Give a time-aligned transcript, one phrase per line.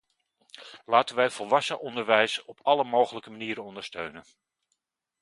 [0.85, 4.23] Laten wij volwassenenonderwijs op alle mogelijke manieren ondersteunen.